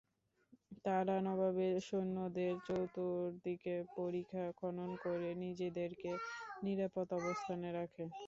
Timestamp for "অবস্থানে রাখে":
7.19-8.03